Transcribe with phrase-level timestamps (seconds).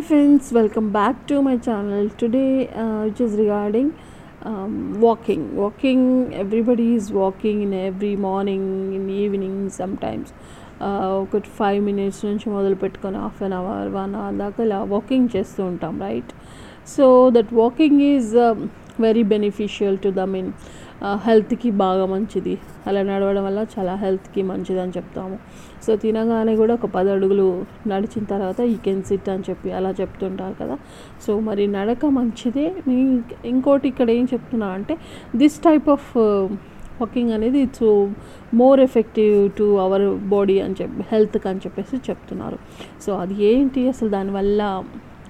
[0.00, 3.93] friends welcome back to my channel today uh, which is regarding
[4.41, 10.33] um, walking walking everybody is walking in every morning in evening sometimes
[11.21, 15.65] ఒక five minutes నుంచి మొదలు పెట్టుకొని half an hour one hour దాకా ఇలా walking చేస్తూ
[15.65, 16.31] ఉంటాం right
[16.87, 18.31] so that walking is
[19.01, 20.53] very beneficial to the mean
[21.25, 22.57] హెల్త్కి బాగా మంచిది.
[22.87, 25.37] అలా నడవడం వల్ల చాలా హెల్త్కి మంచిది అని చెప్తాము.
[25.85, 30.55] సో తినగానే కూడా ఒక పది అడుగులు నడిచిన తర్వాత ఈ కెన్ సిట్ అని చెప్పి అలా చెప్తుంటారు
[30.61, 30.77] కదా.
[31.27, 32.73] సో మరి నడక మంచిదే.
[33.45, 34.97] ఇంకోటి ఇక్కడ ఏం చెప్తున్నా అంటే
[35.35, 36.11] దిస్ టైప్ ఆఫ్
[37.01, 37.83] వాకింగ్ అనేది it's
[38.53, 42.57] more effective to our body అని చెప్పి హెల్త్కి అని చెప్పేసి చెప్తున్నారు.
[43.05, 43.89] సో అది ఏంటి?
[43.89, 44.83] అసలు దానివల్ల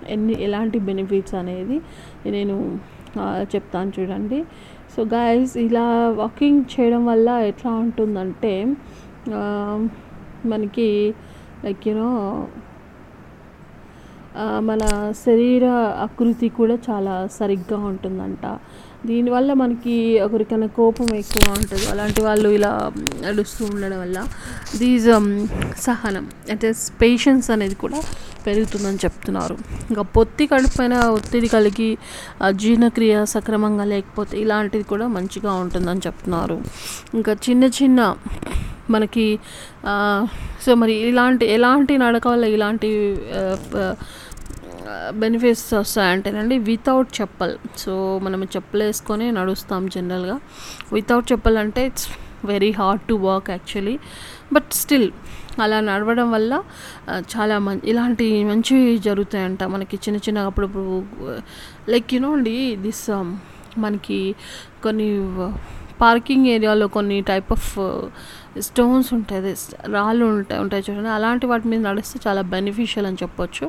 [0.09, 1.77] ఎన్ని ఎలాంటి బెనిఫిట్స్ అనేది
[2.35, 2.55] నేను
[3.53, 4.39] చెప్తాను చూడండి.
[4.93, 5.85] సో గాయస్ ఇలా
[6.21, 8.53] వాకింగ్ చేయడం వల్ల ఎట్లా ఉంటుందంటే
[10.53, 10.89] మనకి
[11.65, 12.09] లైక్ యూనో
[14.67, 14.83] మన
[15.25, 15.65] శరీర
[16.03, 18.45] ఆకృతి కూడా చాలా సరిగ్గా ఉంటుందంట.
[19.09, 19.95] దీనివల్ల మనకి
[20.25, 21.85] ఒకరికైనా కోపం ఎక్కువ ఉంటుంది.
[21.93, 22.71] అలాంటి వాళ్ళు ఇలా
[23.25, 24.17] నడుస్తూ ఉండడం వల్ల
[24.81, 25.27] దీస్ um,
[25.87, 26.69] సహనం అంటే
[27.01, 27.99] పేషెన్స్ అనేది కూడా
[28.45, 29.55] పెరుగుతుందని చెప్తున్నారు.
[29.89, 31.89] ఇంకా పొత్తి కడుపైన ఒత్తిడి కలిగి
[32.61, 36.57] జీర్ణక్రియ సక్రమంగా లేకపోతే ఇలాంటిది కూడా మంచిగా ఉంటుందని చెప్తున్నారు.
[37.19, 37.99] ఇంకా చిన్న చిన్న
[38.95, 39.27] మనకి
[40.63, 42.89] సో మరి ఇలాంటి ఎలాంటి నడక వల్ల ఇలాంటి
[45.21, 47.53] బెనిఫిట్స్ వస్తాయంటేనండి వితౌట్ చెప్పల్.
[47.83, 50.35] సో మనం చెప్పలేసుకొని నడుస్తాం జనరల్గా
[50.93, 52.07] వితౌట్ చెప్పల్ అంటే it's
[52.45, 53.99] very hard to work actually.
[54.53, 55.11] But still
[55.59, 56.63] అలా నడవడం వల్ల
[57.09, 61.03] చాలా మంచి ఇలాంటి మంచివి జరుగుతాయంట మనకి చిన్న చిన్న అప్పుడప్పుడు.
[61.91, 63.09] లైక్ యూనో అండి దిస్
[63.77, 64.35] మనకి
[64.83, 65.09] కొన్ని
[66.01, 67.69] పార్కింగ్ ఏరియాలో కొన్ని టైప్ ఆఫ్
[68.67, 69.41] స్టోన్స్ ఉంటాయి
[69.95, 71.09] రాళ్ళు ఉంటాయి ఉంటాయి చూడండి.
[71.17, 73.65] అలాంటి వాటి మీద నడిస్తే చాలా బెనిఫిషియల్ అని చెప్పొచ్చు.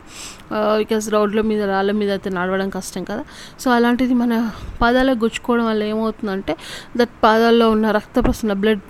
[0.83, 3.25] బికాస్ రోడ్ల మీద రాళ్ళ మీద అయితే నడవడం కష్టం కదా.
[3.63, 4.33] సో అలాంటిది మన
[4.81, 6.55] పాదాలకు గుచ్చుకోవడం వల్ల ఏమవుతుందంటే
[7.01, 8.87] దట్ పాదాల్లో ఉన్న రక్త ప్రసరణ బ్లడ్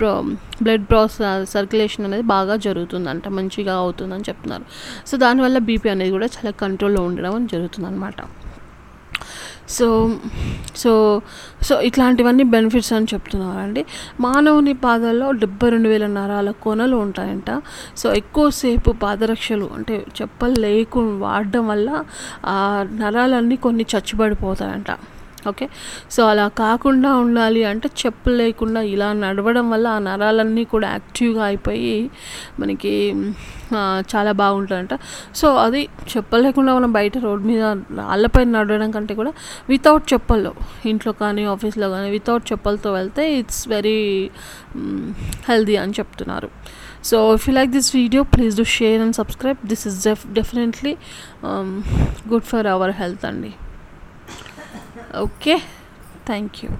[0.64, 1.19] బ్లడ్ ప్రాస్
[1.55, 4.64] సర్క్యులేషన్ అనేది బాగా జరుగుతుందంట మంచిగా అవుతుందని చెప్తున్నారు.
[5.08, 8.20] సో దానివల్ల బీపీ అనేది కూడా చాలా కంట్రోల్లో ఉండడం జరుగుతుంది అనమాట
[9.72, 9.86] సో
[10.77, 10.92] సో
[11.62, 13.83] సో ఇట్లాంటివన్నీ బెనిఫిట్స్ అని చెప్తున్నారండి.
[14.20, 17.50] మానవుని పాదాల్లో డెబ్బై రెండు వేల నరాల కొనలు ఉంటాయంట.
[17.96, 22.05] సో ఎక్కువసేపు పాదరక్షలు అంటే చెప్పలు లేకుండా వాడడం వల్ల
[22.46, 24.90] ఆ నరాలన్నీ కొన్ని చచ్చిబడిపోతాయంట
[25.51, 25.67] ఓకే?
[26.14, 31.95] సో అలా కాకుండా ఉండాలి అంటే చెప్పులు లేకుండా ఇలా నడవడం వల్ల ఆ నరాలన్నీ కూడా యాక్టివ్గా అయిపోయి
[32.61, 32.92] మనకి
[34.13, 34.95] చాలా బాగుంటుందంట
[35.41, 35.81] సో అది
[36.13, 37.63] చెప్పలు లేకుండా మనం బయట రోడ్ మీద
[38.01, 39.33] రాళ్ళపై నడవడం కంటే కూడా
[39.69, 40.52] వితౌట్ చెప్పల్లో
[40.92, 43.98] ఇంట్లో కానీ ఆఫీస్లో కానీ వితౌట్ చెప్పలతో వెళ్తే ఇట్స్ వెరీ
[45.51, 46.51] హెల్దీ అని చెప్తున్నారు.
[47.05, 50.92] So if you like this video please do share and subscribe this is def definitely
[52.33, 53.52] good for our health అండి.
[55.20, 55.55] Okay
[56.27, 56.70] thank you